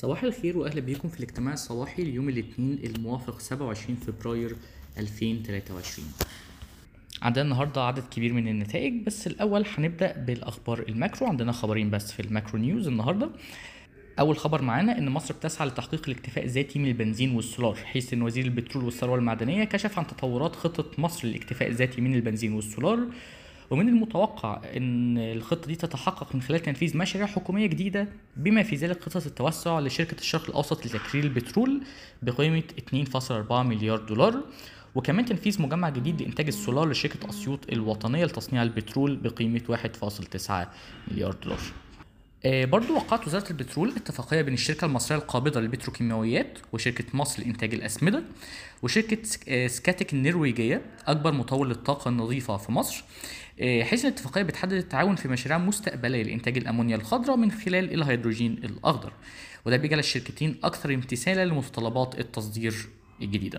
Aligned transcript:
صباح 0.00 0.22
الخير 0.22 0.58
وأهلا 0.58 0.80
بيكم 0.80 1.08
في 1.08 1.18
الاجتماع 1.18 1.54
الصباحي 1.54 2.04
ليوم 2.04 2.28
الاثنين 2.28 2.78
الموافق 2.84 3.40
27 3.40 3.96
فبراير 3.96 4.56
2023 4.98 6.08
عندنا 7.22 7.44
النهارده 7.44 7.82
عدد 7.82 8.02
كبير 8.10 8.32
من 8.32 8.48
النتائج 8.48 9.04
بس 9.06 9.26
الأول 9.26 9.64
هنبدأ 9.76 10.12
بالأخبار 10.16 10.84
ال 10.88 10.93
macro. 10.93 11.26
عندنا 11.26 11.52
خبرين 11.52 11.90
بس 11.90 12.12
في 12.12 12.20
ال 12.20 12.26
macro 12.26 12.58
news 12.58 12.88
النهارده. 12.88 13.30
أول 14.18 14.36
خبر 14.36 14.62
معانا 14.62 14.98
إن 14.98 15.08
مصر 15.08 15.34
بتسعى 15.34 15.68
لتحقيق 15.68 16.08
الاكتفاء 16.08 16.44
الذاتي 16.44 16.78
من 16.78 16.88
البنزين 16.88 17.34
والسولار 17.36 17.74
حيث 17.74 18.12
إن 18.12 18.22
وزير 18.22 18.44
البترول 18.44 18.84
والثروة 18.84 19.16
المعدنية 19.16 19.64
كشف 19.64 19.98
عن 19.98 20.06
تطورات 20.06 20.56
خطة 20.56 21.02
مصر 21.02 21.28
للاكتفاء 21.28 21.68
الذاتي 21.68 22.00
من 22.00 22.14
البنزين 22.14 22.52
والسولار. 22.52 22.98
ومن 23.70 23.88
المتوقع 23.88 24.60
إن 24.76 25.18
الخطة 25.18 25.66
دي 25.66 25.74
تتحقق 25.74 26.34
من 26.34 26.42
خلال 26.42 26.60
تنفيذ 26.60 26.96
مشاريع 26.96 27.26
حكومية 27.26 27.66
جديدة 27.66 28.08
بما 28.36 28.62
في 28.62 28.76
ذلك 28.76 29.02
خطه 29.02 29.26
التوسع 29.26 29.80
لشركة 29.80 30.18
الشرق 30.18 30.48
الأوسط 30.48 30.86
لتكرير 30.86 31.24
البترول 31.24 31.82
بقيمة 32.22 32.62
2.4 32.94 33.52
مليار 33.52 33.98
دولار 33.98 34.42
وكمان 34.94 35.24
تنفيذ 35.24 35.62
مجمع 35.62 35.88
جديد 35.88 36.22
لإنتاج 36.22 36.46
السولار 36.46 36.88
لشركة 36.90 37.30
أسيوط 37.30 37.60
الوطنية 37.72 38.24
لتصنيع 38.24 38.62
البترول 38.62 39.16
بقيمة 39.16 39.60
1.9 39.68 40.52
مليار 41.12 41.32
دولار. 41.32 41.60
آه، 42.44 42.64
برضو 42.64 42.94
وقعت 42.94 43.26
وزارة 43.26 43.50
البترول 43.50 43.92
اتفاقية 43.96 44.42
بين 44.42 44.54
الشركة 44.54 44.84
المصرية 44.84 45.18
القابضة 45.18 45.60
للبتروكيماويات 45.60 46.58
وشركة 46.72 47.04
مصر 47.14 47.42
لإنتاج 47.42 47.74
الأسمدة 47.74 48.22
وشركة 48.82 49.18
آه، 49.48 49.66
سكاتك 49.66 50.12
النرويجية 50.12 50.82
أكبر 51.06 51.32
مطور 51.32 51.66
للطاقة 51.66 52.08
النظيفة 52.08 52.56
في 52.56 52.72
مصر. 52.72 53.04
حيث 53.60 54.04
الاتفاقية 54.04 54.42
بتحدد 54.42 54.72
التعاون 54.72 55.16
في 55.16 55.28
مشاريع 55.28 55.58
مستقبلية 55.58 56.22
لإنتاج 56.22 56.56
الأمونيا 56.58 56.96
الخضراء 56.96 57.36
من 57.36 57.50
خلال 57.50 57.94
الهيدروجين 57.94 58.52
الأخضر. 58.52 59.12
وده 59.66 59.76
بيجعل 59.76 59.98
الشركتين 59.98 60.56
أكثر 60.64 60.94
امتثالا 60.94 61.44
لمتطلبات 61.44 62.18
التصدير 62.18 62.74
الجديدة. 63.22 63.58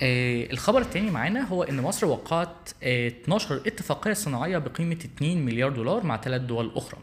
آه 0.00 0.46
الخبر 0.52 0.80
الثاني 0.80 1.10
معانا 1.10 1.40
هو 1.48 1.62
إن 1.62 1.80
مصر 1.80 2.06
وقعت 2.06 2.70
آه 2.82 3.08
12 3.08 3.62
اتفاقية 3.66 4.12
صناعية 4.12 4.58
بقيمة 4.58 4.96
2 5.16 5.44
مليار 5.44 5.70
دولار 5.70 6.06
مع 6.06 6.16
ثلاث 6.16 6.42
دول 6.42 6.72
أخرى. 6.76 6.98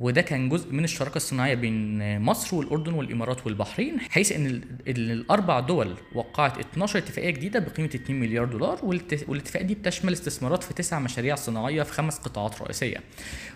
وده 0.00 0.20
كان 0.22 0.48
جزء 0.48 0.72
من 0.72 0.84
الشراكة 0.84 1.16
الصناعية 1.16 1.54
بين 1.54 1.98
مصر 2.22 2.56
والأردن 2.56 2.92
والإمارات 2.94 3.46
والبحرين 3.46 4.00
حيث 4.00 4.32
إن 4.32 4.46
ال- 4.46 4.62
ال- 4.88 5.10
الأربع 5.10 5.60
دول 5.60 5.94
وقعت 6.14 6.58
12 6.58 6.98
اتفاقية 6.98 7.30
جديدة 7.30 7.58
بقيمة 7.58 7.88
2 7.94 8.20
مليار 8.20 8.44
دولار 8.44 8.78
والاتفاقية 9.28 9.64
دي 9.66 9.74
بتشمل 9.74 10.12
استثمارات 10.12 10.62
في 10.62 10.74
تسع 10.74 10.98
مشاريع 10.98 11.34
صناعية 11.34 11.82
في 11.82 11.92
خمس 11.92 12.18
قطاعات 12.18 12.62
رئيسية 12.62 12.96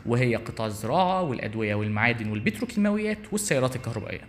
وهي 0.07 0.37
قطاع 0.37 0.67
الزراعة 0.67 1.23
والأدوية 1.23 1.75
والمعادن 1.75 2.31
والبتروكيماويات 2.31 3.19
والسيارات 3.33 3.77
الكهربائية. 3.77 4.21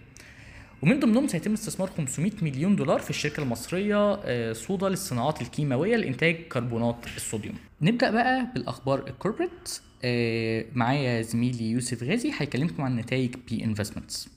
ومن 0.84 1.00
ضمنهم 1.00 1.28
سيتم 1.28 1.54
استثمار 1.54 1.90
500 1.98 2.32
مليون 2.42 2.76
دولار 2.76 3.00
في 3.00 3.10
الشركة 3.10 3.44
المصرية 3.44 4.14
آه، 4.14 4.54
صودا 4.54 4.90
للصناعات 4.90 5.42
الكيماوية 5.42 5.96
لإنتاج 5.96 6.36
كربونات 6.36 6.96
الصوديوم. 7.18 7.56
نبدأ 7.82 8.12
بقى 8.12 8.48
بالأخبار 8.54 9.08
ال 9.08 9.15
corporate 9.15 9.80
آه، 10.04 10.66
معايا 10.76 11.22
زميلي 11.22 11.72
يوسف 11.72 12.04
غازي 12.04 12.32
هيكلمكم 12.38 12.84
عن 12.84 12.96
نتائج 12.96 13.36
B 13.50 13.64
Investments. 13.64 14.30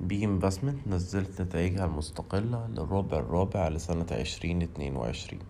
B 0.00 0.24
Investment 0.24 0.88
نزلت 0.88 1.42
نتائجها 1.42 1.84
المستقلة 1.84 2.66
للربع 2.68 3.18
الرابع 3.18 3.68
لسنة 3.68 4.06
عشرين 4.10 4.62
اتنين 4.62 4.96
وعشرين 4.96 5.40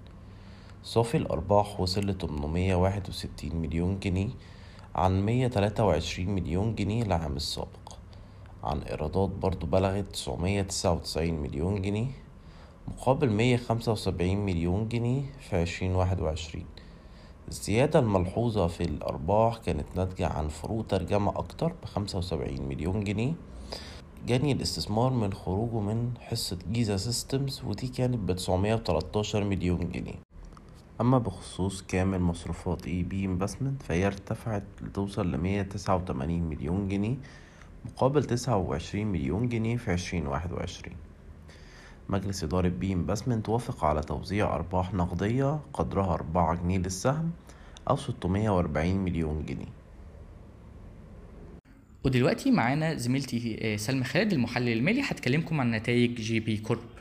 صافي 0.82 1.16
الأرباح 1.16 1.80
وصل 1.80 2.00
لتمنمية 2.06 3.02
وستين 3.08 3.56
مليون 3.56 3.98
جنيه 3.98 4.28
عن 4.94 5.20
مية 5.22 5.48
تلاتة 5.48 5.84
وعشرين 5.84 6.30
مليون 6.30 6.74
جنيه 6.74 7.02
العام 7.02 7.36
السابق 7.36 7.87
عن 8.64 8.82
إيرادات 8.82 9.28
برضو 9.28 9.66
بلغت 9.66 10.04
تسعمية 10.12 10.62
تسعة 10.62 10.92
وتسعين 10.92 11.42
مليون 11.42 11.82
جنيه 11.82 12.06
مقابل 12.88 13.30
مية 13.30 13.56
خمسة 13.56 13.92
وسبعين 13.92 14.46
مليون 14.46 14.88
جنيه 14.88 15.22
في 15.40 15.56
عشرين 15.56 15.94
واحد 15.94 16.20
وعشرين. 16.20 16.66
الزيادة 17.48 17.98
الملحوظة 17.98 18.66
في 18.66 18.80
الأرباح 18.80 19.56
كانت 19.56 19.86
ناتجة 19.96 20.26
عن 20.26 20.48
فروق 20.48 20.86
ترجمة 20.86 21.30
أكتر 21.30 21.72
بخمسة 21.82 22.36
مليون 22.68 23.04
جنيه. 23.04 23.32
جاني 24.26 24.52
الاستثمار 24.52 25.12
من 25.12 25.32
خروجه 25.32 25.80
من 25.80 26.10
حصة 26.20 26.58
جيزة 26.72 26.96
سيستمز 26.96 27.62
ودي 27.64 27.88
كانت 27.88 28.18
بتسعمية 28.30 28.74
وتلاتاشر 28.74 29.44
مليون 29.44 29.90
جنيه. 29.90 30.18
أما 31.00 31.18
بخصوص 31.18 31.82
كامل 31.82 32.20
مصروفات 32.20 32.86
B 32.86 33.24
Investment 33.24 33.82
فهي 33.82 34.06
ارتفعت 34.06 34.64
لتوصل 34.82 35.32
لمية 35.32 35.62
تسعة 35.62 35.96
وتمانين 35.96 36.42
مليون 36.42 36.88
جنيه. 36.88 37.16
مقابل 37.84 38.24
تسعة 38.24 38.56
وعشرين 38.56 39.06
مليون 39.06 39.48
جنيه 39.48 39.76
في 39.76 39.92
عشرين 39.92 40.26
واحد 40.26 40.52
وعشرين. 40.52 40.96
مجلس 42.08 42.44
إدارة 42.44 42.68
B 42.68 42.92
Investment 42.92 43.48
وافق 43.48 43.84
على 43.84 44.00
توزيع 44.00 44.54
أرباح 44.54 44.94
نقدية 44.94 45.60
قدرها 45.72 46.14
أربعة 46.14 46.54
جنيه 46.54 46.78
للسهم 46.78 47.30
أو 47.90 47.96
ستمية 47.96 48.50
وأربعين 48.50 48.96
مليون 49.04 49.44
جنيه. 49.46 49.72
ودلوقتي 52.04 52.50
معانا 52.50 52.94
زميلتي 52.94 53.58
آه، 53.60 53.76
سلمى 53.76 54.04
خالد 54.04 54.32
المحلل 54.32 54.68
المالي. 54.68 55.00
هتكلمكم 55.00 55.60
عن 55.60 55.70
نتائج 55.70 56.14
GB 56.14 56.56
Corp. 56.56 56.97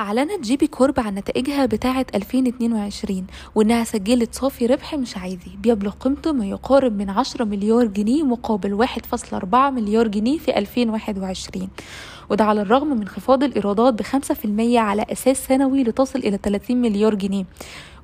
أعلنت 0.00 0.40
GB 0.44 0.66
Corp 0.66 1.00
عن 1.00 1.14
نتائجها 1.14 1.66
بتاعة 1.66 2.06
2022 2.14 3.26
وإنها 3.54 3.84
سجلت 3.84 4.34
صافي 4.34 4.66
ربح 4.66 4.94
مش 4.94 5.16
عادي. 5.16 5.58
بيبلغ 5.62 5.90
قيمته 5.90 6.32
ما 6.32 6.46
يقارب 6.46 6.98
من 6.98 7.10
10 7.10 7.44
مليار 7.44 7.84
جنيه 7.86 8.22
مقابل 8.22 8.86
1.4 8.86 9.54
مليار 9.54 10.08
جنيه 10.08 10.38
في 10.38 10.58
2021 10.58 11.68
وده 12.30 12.44
على 12.44 12.62
الرغم 12.62 12.86
من 12.86 13.00
انخفاض 13.00 13.42
الإيرادات 13.42 13.94
ب 13.94 14.02
5% 14.02 14.76
على 14.76 15.06
أساس 15.12 15.46
سنوي 15.46 15.82
لتصل 15.84 16.18
إلى 16.18 16.38
30 16.42 16.76
مليار 16.76 17.14
جنيه. 17.14 17.44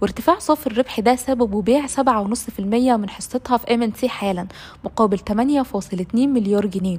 وارتفاع 0.02 0.38
صافي 0.38 0.66
الربح 0.66 1.00
ده 1.00 1.16
سببه 1.16 1.62
بيع 1.62 1.86
7.5% 1.86 2.60
من 2.96 3.10
حصتها 3.10 3.56
في 3.56 3.74
MNT 3.74 4.08
حالا 4.08 4.46
مقابل 4.84 5.18
8.2 5.18 6.14
مليار 6.14 6.66
جنيه. 6.66 6.98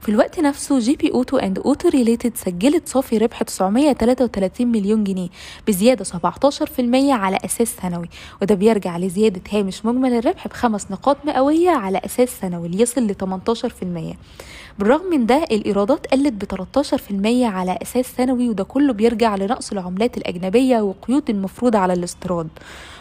في 0.00 0.08
الوقت 0.08 0.40
نفسه 0.40 0.78
GB 0.78 1.10
Auto 1.10 1.36
and 1.36 1.58
Auto 1.58 1.88
Related 1.88 2.36
سجلت 2.36 2.88
صافي 2.88 3.18
ربح 3.18 3.42
933 3.42 4.66
مليون 4.66 5.04
جنيه 5.04 5.28
بزيادة 5.68 6.04
17% 6.04 6.10
على 6.94 7.38
أساس 7.44 7.76
سنوي 7.82 8.08
وده 8.42 8.54
بيرجع 8.54 8.96
لزيادة 8.98 9.40
هامش 9.52 9.86
مجمل 9.86 10.12
الربح 10.12 10.48
بخمس 10.48 10.90
نقاط 10.90 11.16
مئوية 11.24 11.70
على 11.70 12.00
أساس 12.04 12.28
سنوي 12.40 12.68
ليصل 12.68 13.06
ل 13.06 13.14
18% 14.14 14.16
بالرغم 14.80 15.10
من 15.10 15.26
ده 15.26 15.44
الإيرادات 15.50 16.06
قلت 16.06 16.32
ب 16.32 16.44
13% 16.44 17.44
على 17.44 17.78
أساس 17.82 18.06
سنوي 18.16 18.48
وده 18.48 18.64
كله 18.64 18.92
بيرجع 18.92 19.36
لنقص 19.36 19.72
العملات 19.72 20.16
الأجنبية 20.16 20.80
وقيود 20.80 21.30
المفروضه 21.30 21.78
على 21.78 21.92
الاستيراد. 21.92 22.48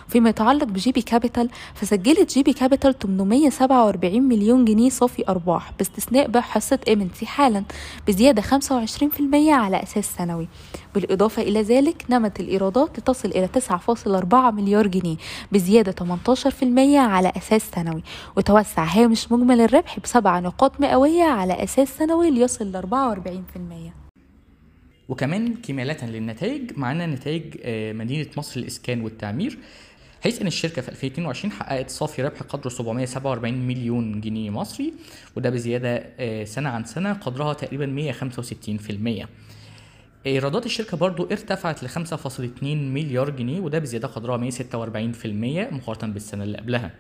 فيما 0.10 0.30
يتعلق 0.30 0.64
ب 0.64 0.92
GB 0.92 1.02
Capital 1.02 1.50
فسجلت 1.74 2.34
GB 2.34 2.54
Capital 2.54 3.00
847 3.00 4.22
مليون 4.22 4.66
جنيه 4.66 4.90
صافي 4.90 5.24
أرباح 5.30 5.72
باستثناء 5.78 6.28
بيع 6.28 6.42
حصه 6.42 6.80
MNT 6.94 7.26
حالا 7.26 7.64
بزياده 8.08 8.42
25% 8.42 8.46
على 9.50 9.84
أساس 9.84 10.06
سنوي 10.18 10.48
بالإضافة 10.96 11.42
إلى 11.42 11.62
ذلك 11.62 12.06
نمت 12.10 12.40
الإيرادات 12.40 13.00
لتصل 13.00 13.28
إلى 13.30 13.50
9.4 13.70 14.34
مليار 14.36 14.88
جنيه 14.88 15.16
بزيادة 15.52 15.96
18% 16.06 16.64
على 16.96 17.32
أساس 17.38 17.62
سنوي 17.76 18.04
وتوسع 18.38 18.84
هامش 18.84 19.32
مجمل 19.32 19.62
الربح 19.62 20.00
بسبع 20.00 20.40
نقاط 20.40 20.82
مئوية 20.82 21.24
على 21.24 21.64
أساس 21.70 21.98
سنوي 21.98 22.32
ليصل 22.32 22.72
ل 22.72 22.76
44% 22.76 23.94
وكمان 25.10 25.56
كمالة 25.56 26.06
للنتائج 26.06 26.78
معانا 26.78 27.06
نتائج 27.06 27.44
آه، 27.64 27.94
مدينة 27.94 28.28
مصر 28.38 28.60
للإسكان 28.60 29.02
والتعمير. 29.02 29.58
حيث 30.24 30.42
ان 30.42 30.48
الشركة 30.48 30.82
في 30.82 30.90
2022 30.90 31.52
حققت 31.52 31.90
صافي 31.90 32.24
ربح 32.24 32.42
قدره 32.42 32.70
747 32.70 33.68
مليون 33.68 34.22
جنيه 34.22 34.50
مصري 34.50 34.94
وده 35.36 35.50
بزيادة 35.50 36.04
آه، 36.20 36.44
سنة 36.44 36.70
عن 36.70 36.84
سنة 36.86 37.14
قدرها 37.14 37.54
تقريبا 37.54 37.86
165% 37.86 39.28
إيرادات 40.26 40.66
الشركة 40.66 40.98
برضو 40.98 41.24
ارتفعت 41.32 41.84
ل 41.84 41.90
5.2 41.90 42.64
مليار 42.64 43.30
جنيه 43.30 43.60
وده 43.60 43.80
بزيادة 43.80 44.08
قدرها 44.08 44.38
146% 44.38 45.74
مقارنة 45.74 46.14
بالسنة 46.14 46.44
اللي 46.44 46.58
قبلها. 46.58 46.92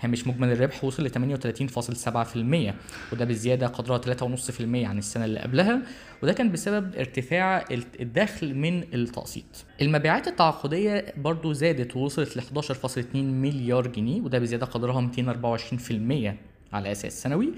هامش 0.00 0.26
مجمل 0.26 0.52
الربح 0.52 0.84
وصل 0.84 1.04
ل 1.04 1.10
38.7% 1.10 2.74
وده 3.12 3.24
بزيادة 3.24 3.66
قدرها 3.66 3.98
3.5% 3.98 4.60
عن 4.60 4.98
السنة 4.98 5.24
اللي 5.24 5.40
قبلها 5.40 5.82
وده 6.22 6.32
كان 6.32 6.52
بسبب 6.52 6.94
ارتفاع 6.94 7.64
الدخل 8.00 8.54
من 8.54 8.82
التقسيط. 8.94 9.64
المبيعات 9.82 10.28
التعاقدية 10.28 11.14
برضو 11.16 11.52
زادت 11.52 11.96
ووصلت 11.96 12.36
ل 12.36 12.40
11.2 12.40 13.16
مليار 13.16 13.86
جنيه 13.86 14.20
وده 14.20 14.38
بزيادة 14.38 14.66
قدرها 14.66 15.00
224% 15.00 16.36
على 16.72 16.92
أساس 16.92 17.22
سنوي. 17.22 17.52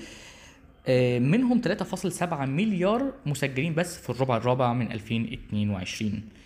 آه، 0.87 1.19
منهم 1.19 1.61
3.7 1.61 2.47
مليار 2.47 3.13
مسجلين 3.27 3.75
بس 3.75 3.97
في 3.99 4.11
الربع 4.11 4.37
الرابع 4.37 4.73
من 4.73 4.93
2022 4.93 6.13
آه، 6.13 6.42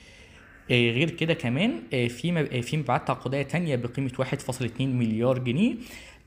غير 0.71 1.11
كده 1.11 1.35
كمان 1.35 1.83
آه، 1.93 2.09
في 2.09 2.49
آه، 2.53 2.61
في 2.61 2.77
مبيعات 2.77 3.07
تعاقدية 3.07 3.43
تانية 3.43 3.77
بقيمة 3.77 4.11
1.2 4.19 4.81
مليار 4.81 5.39
جنيه 5.39 5.75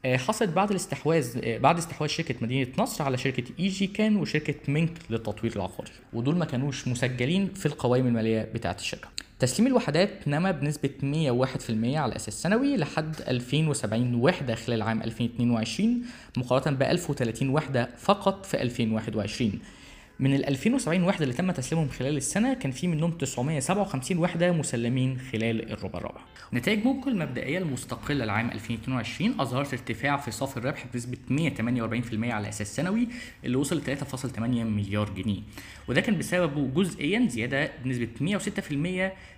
آه، 0.05 0.17
حصلت 0.17 0.49
بعد 0.49 0.69
الاستحواذ 0.69 1.37
آه، 1.43 1.57
بعد 1.57 1.77
استحواذ 1.77 2.09
شركة 2.09 2.35
مدينة 2.41 2.67
نصر 2.77 3.03
على 3.03 3.17
شركة 3.17 3.43
إي 3.59 3.67
جي 3.67 3.87
كان 3.87 4.15
وشركة 4.15 4.55
مينك 4.67 4.91
للتطوير 5.09 5.55
العقاري. 5.55 5.91
ودول 6.13 6.35
ما 6.35 6.45
كانوش 6.45 6.87
مسجلين 6.87 7.47
في 7.53 7.65
القوائم 7.65 8.07
المالية 8.07 8.41
بتاعه 8.53 8.75
الشركة. 8.79 9.07
تسليم 9.39 9.67
الوحدات 9.67 10.27
نما 10.27 10.51
بنسبة 10.51 10.89
101% 11.03 11.97
على 11.97 12.15
أساس 12.15 12.41
سنوي 12.41 12.77
لحد 12.77 13.15
2070 13.27 14.15
وحدة 14.15 14.55
خلال 14.55 14.81
عام 14.81 15.01
2022 15.01 16.01
مقارنة 16.37 16.77
ب 16.77 16.83
1030 16.83 17.49
وحدة 17.49 17.89
فقط 17.97 18.45
في 18.45 18.61
2021 18.61 19.59
من 20.19 20.35
ال 20.35 20.45
2070 20.45 21.03
وحدة 21.03 21.23
اللي 21.23 21.33
تم 21.33 21.51
تسليمهم 21.51 21.89
خلال 21.89 22.17
السنة 22.17 22.53
كان 22.53 22.71
في 22.71 22.87
منهم 22.87 23.11
957 23.11 24.17
وحدة 24.17 24.51
مسلمين 24.51 25.19
خلال 25.31 25.71
الربع 25.71 25.99
الرابع. 25.99 26.21
نتائج 26.53 26.85
موبكو 26.85 27.09
المبدئية 27.09 27.57
المستقلة 27.57 28.25
لعام 28.25 28.51
2022 28.51 29.41
أظهرت 29.41 29.73
ارتفاع 29.73 30.17
في 30.17 30.31
صافي 30.31 30.57
الربح 30.57 30.85
بنسبة 30.93 31.17
148% 31.29 32.31
على 32.31 32.49
أساس 32.49 32.75
سنوي 32.75 33.07
اللي 33.45 33.57
وصل 33.57 33.77
ل 33.77 33.97
3.8 33.97 34.39
مليار 34.39 35.09
جنيه 35.09 35.41
وده 35.87 36.01
كان 36.01 36.17
بسببه 36.17 36.67
جزئيا 36.83 37.27
زيادة 37.27 37.71
بنسبة 37.83 38.09
106% 38.21 38.39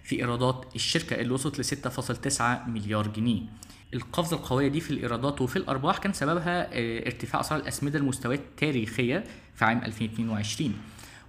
في 0.03 0.19
إيرادات 0.19 0.65
الشركة 0.75 1.15
اللي 1.15 1.33
وصلت 1.33 1.59
ل 1.59 1.65
6.9 1.65 2.41
مليار 2.67 3.07
جنيه. 3.07 3.41
القفزة 3.93 4.37
القوية 4.37 4.67
دي 4.67 4.79
في 4.79 4.91
الإيرادات 4.91 5.41
وفي 5.41 5.55
الأرباح 5.55 5.97
كان 5.97 6.13
سببها 6.13 6.69
آه، 6.73 7.05
ارتفاع 7.05 7.41
أسعار 7.41 7.59
الأسمدة 7.61 7.99
لمستويات 7.99 8.41
تاريخية 8.57 9.23
في 9.55 9.65
عام 9.65 9.81
2022 9.85 10.73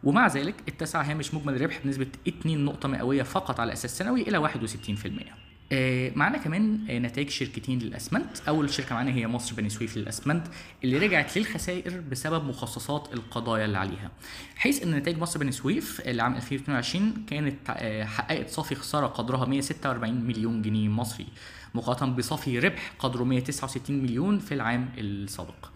ومع 0.04 0.26
ذلك 0.26 0.54
اتسع 0.68 1.02
هامش 1.02 1.34
مجمل 1.34 1.54
الربح 1.54 1.80
بنسبة 1.84 2.06
2 2.28 2.64
نقطة 2.64 2.88
مئوية 2.88 3.22
فقط 3.22 3.60
على 3.60 3.72
أساس 3.72 3.98
سنوي 3.98 4.22
إلى 4.22 4.38
61%. 4.38 5.32
آه، 5.72 6.12
معانا 6.16 6.38
كمان 6.38 6.86
آه، 6.90 6.98
نتائج 6.98 7.28
شركتين 7.30 7.78
للأسمنت. 7.78 8.40
أول 8.48 8.70
شركة 8.70 8.94
معانا 8.94 9.10
هي 9.10 9.26
مصر 9.26 9.54
بني 9.54 9.68
سويف 9.70 9.96
للأسمنت 9.96 10.46
اللي 10.84 10.98
رجعت 10.98 11.38
للخسائر 11.38 12.00
بسبب 12.00 12.44
مخصصات 12.44 13.08
القضايا 13.14 13.64
اللي 13.64 13.78
عليها. 13.78 14.10
حيث 14.56 14.82
إن 14.82 14.90
نتائج 14.90 15.18
مصر 15.18 15.40
بني 15.40 15.52
سويف 15.52 16.00
لعام 16.06 16.34
2022 16.36 17.24
كانت 17.26 17.70
حققت 18.06 18.50
صافي 18.50 18.74
خسارة 18.74 19.06
قدرها 19.06 19.44
146 19.44 20.14
مليون 20.14 20.62
جنيه 20.62 20.88
مصري. 20.88 21.26
مقارنه 21.74 22.12
بصافي 22.12 22.58
ربح 22.58 22.92
قدره 22.98 23.24
169 23.24 24.02
مليون 24.02 24.38
في 24.38 24.54
العام 24.54 24.88
السابق. 24.98 25.70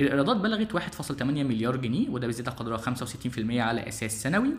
الإيرادات 0.00 0.36
بلغت 0.36 0.72
1.8 0.72 1.22
مليار 1.22 1.76
جنيه 1.76 2.08
وده 2.08 2.26
بزياده 2.26 2.50
قدرها 2.50 2.78
65% 2.78 2.82
على 3.50 3.88
أساس 3.88 4.22
سنوي 4.22 4.50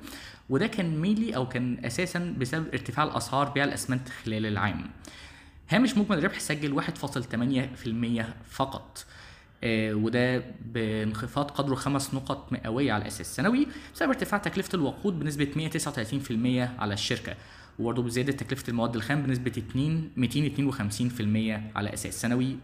وده 0.50 0.68
كان 0.68 1.02
ميلي 1.02 1.36
أو 1.36 1.48
كان 1.48 1.86
أساسا 1.86 2.36
بسبب 2.38 2.68
ارتفاع 2.68 3.04
الأسعار 3.04 3.50
بيع 3.50 3.64
الأسمنت 3.64 4.10
خلال 4.10 4.46
العام. 4.46 4.92
هامش 5.70 5.98
مجمل 5.98 6.18
الربح 6.18 6.40
سجل 6.40 6.82
1.8% 6.82 8.26
فقط 8.50 9.06
آه، 9.64 9.94
وده 9.94 10.44
بانخفاض 10.66 11.52
قدره 11.52 11.76
خمس 11.76 12.14
نقط 12.14 12.52
مئوية 12.52 12.94
على 12.94 13.08
أساس 13.08 13.36
سنوي 13.36 13.68
بسبب 13.96 14.10
ارتفاع 14.10 14.40
تكلفة 14.40 14.76
الوقود 14.76 15.20
بنسبة 15.20 15.48
139% 15.56 16.80
على 16.80 16.94
الشركة. 16.94 17.36
وبرضه 17.80 18.04
بزيادة 18.04 18.32
تكلفة 18.32 18.70
المواد 18.70 18.96
الخام 18.96 19.24
بنسبة 19.24 19.52
2 19.58 20.10
252% 21.74 21.78
على 21.78 21.94
أساس 21.94 22.22
سنوي 22.22 22.56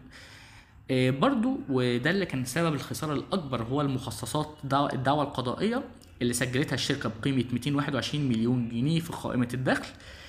آه، 0.90 1.10
برضو 1.10 1.60
وده 1.68 2.10
اللي 2.10 2.26
كان 2.26 2.44
سبب 2.44 2.74
الخسارة 2.74 3.12
الأكبر 3.14 3.62
هو 3.62 3.80
المخصصات 3.80 4.58
دعوة 4.64 4.92
الدعوة 4.92 5.22
القضائية 5.22 5.82
اللي 6.22 6.32
سجلتها 6.32 6.74
الشركة 6.74 7.10
بقيمة 7.20 7.44
221 7.52 8.28
مليون 8.28 8.68
جنيه 8.68 9.00
في 9.00 9.12
قائمة 9.12 9.48
الدخل 9.54 9.86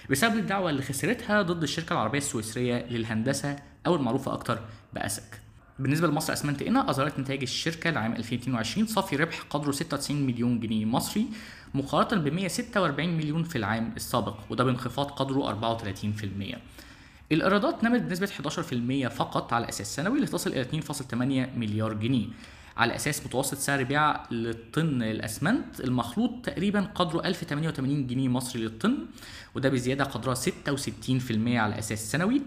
بسبب 0.09 0.35
الدعوة 0.38 0.69
اللي 0.69 0.81
خسرتها 0.81 1.41
ضد 1.41 1.63
الشركة 1.63 1.94
العربية 1.94 2.18
السويسرية 2.18 2.85
للهندسة 2.89 3.56
أو 3.88 3.95
المعروفة 3.95 4.33
أكتر 4.33 4.59
بأسك. 4.94 5.43
بالنسبة 5.83 6.07
لمصر 6.07 6.33
أسمنت 6.33 6.62
إنا 6.62 6.89
أظهرت 6.89 7.19
نتائج 7.19 7.41
الشركة 7.41 7.89
لعام 7.89 8.13
2022 8.13 8.88
صافي 8.88 9.15
ربح 9.15 9.41
قدره 9.50 9.71
96 9.71 10.21
مليون 10.21 10.59
جنيه 10.59 10.85
مصري 10.85 11.25
مقارنة 11.74 12.21
ب 12.21 12.27
146 12.27 13.09
مليون 13.09 13.44
في 13.44 13.56
العام 13.56 13.94
السابق 13.95 14.35
وده 14.50 14.63
بانخفاض 14.63 15.12
قدره 15.12 15.59
34% 16.53 16.57
الإيرادات 17.31 17.83
نمت 17.83 18.01
بنسبة 18.01 18.27
11% 19.07 19.13
فقط 19.13 19.53
على 19.53 19.69
أساس 19.69 19.95
سنوي 19.95 20.19
لتصل 20.19 20.50
إلى 20.50 20.81
2.8 20.81 21.13
مليار 21.57 21.94
جنيه. 21.94 22.27
على 22.77 22.95
أساس 22.95 23.25
متوسط 23.25 23.57
سعر 23.57 23.83
بيع 23.83 24.31
للطن 24.31 25.03
الأسمنت 25.03 25.80
المخلوط 25.80 26.31
تقريبا 26.45 26.81
قدره 26.95 27.27
1088 27.27 28.07
جنيه 28.07 28.27
مصري 28.27 28.62
للطن 28.62 28.97
وده 29.56 29.69
بزيادة 29.69 30.03
قدرها 30.03 30.35
66% 30.35 30.50
على 31.47 31.80
أساس 31.80 32.12
سنوي. 32.12 32.41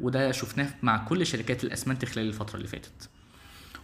وده 0.00 0.32
شفناه 0.32 0.68
مع 0.82 1.04
كل 1.04 1.26
شركات 1.26 1.64
الأسمنت 1.64 2.04
خلال 2.04 2.26
الفترة 2.28 2.56
اللي 2.56 2.68
فاتت. 2.68 3.08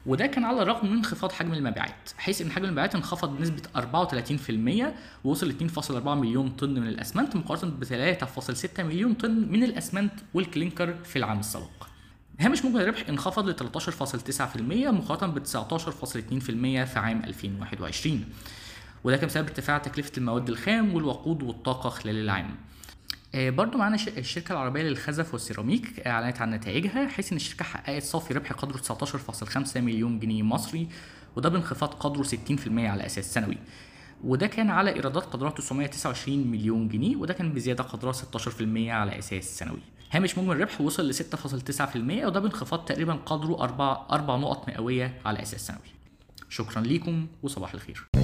وده 0.07 0.27
كان 0.27 0.45
على 0.45 0.63
الرغم 0.63 0.87
من 0.87 0.97
انخفاض 0.97 1.33
حجم 1.33 1.55
المبيعات 1.55 2.11
حيث 2.19 2.43
إن 2.43 2.51
حجم 2.51 2.65
المبيعات 2.65 2.95
انخفض 2.95 3.37
بنسبة 3.37 3.63
34% 3.77 4.93
ووصل 5.25 5.49
ل 5.49 5.71
2.4 5.71 5.91
مليون 6.09 6.51
طن 6.51 6.71
من 6.71 6.87
الأسمنت 6.87 7.37
مقارنة 7.37 7.73
ب 7.73 7.85
3.6 7.85 8.81
مليون 8.81 9.15
طن 9.15 9.49
من 9.51 9.65
الأسمنت 9.65 10.13
والكلينكر 10.35 10.95
في 11.05 11.17
العام 11.17 11.41
السابق. 11.41 11.87
هامش 12.41 12.65
مجمل 12.65 12.81
الربح 12.81 13.09
انخفض 13.09 13.49
ل 13.49 13.57
13.9% 13.57 14.61
مقارنة 14.91 15.33
ب 15.33 15.45
19.2% 15.45 15.45
في 16.85 16.99
عام 16.99 17.25
2021 17.25 18.25
وده 19.05 19.17
كان 19.17 19.27
بسبب 19.27 19.47
ارتفاع 19.47 19.79
تكلفة 19.79 20.13
المواد 20.19 20.49
الخام 20.49 20.95
والوقود 20.95 21.43
والطاقة 21.43 21.91
خلال 21.91 22.17
العام. 22.17 22.57
برضو 23.35 23.79
معانا 23.79 23.97
الشركة 23.97 24.53
العربية 24.53 24.83
للخزف 24.83 25.33
والسيراميك 25.33 26.01
أعلنت 26.07 26.41
عن 26.41 26.51
نتائجها. 26.51 27.09
حيث 27.09 27.33
إن 27.33 27.37
الشركة 27.37 27.65
حققت 27.65 28.03
صافي 28.03 28.35
ربح 28.35 28.53
قدره 28.53 28.77
19.5 28.77 29.77
مليون 29.77 30.19
جنيه 30.19 30.43
مصري 30.43 30.89
وده 31.37 31.49
بانخفاض 31.49 31.89
قدره 31.95 32.23
60% 32.23 32.37
على 32.69 33.07
أساس 33.07 33.35
سنوي. 33.35 33.59
وده 34.25 34.47
كان 34.47 34.71
على 34.71 34.95
إيرادات 34.95 35.23
قدرها 35.25 35.51
929 35.51 36.47
مليون 36.47 36.89
جنيه 36.89 37.17
وده 37.17 37.35
كان 37.35 37.53
بزيادة 37.53 37.85
قدرها 37.85 38.13
16% 38.13 38.91
على 38.91 39.19
أساس 39.19 39.59
سنوي. 39.59 39.81
هامش 40.13 40.39
مجمل 40.39 40.57
الربح 40.57 40.81
وصل 40.81 41.09
ل 41.09 41.15
6.9% 41.15 42.27
وده 42.27 42.41
بانخفاض 42.41 42.85
تقريبا 42.85 43.15
قدره 43.15 43.63
4 43.63 44.07
4 44.11 44.37
نقط 44.37 44.69
مئوية 44.69 45.21
على 45.25 45.43
أساس 45.43 45.67
سنوي. 45.67 45.81
شكرا 46.49 46.83
ليكم 46.83 47.27
وصباح 47.43 47.75
الخير. 47.75 48.24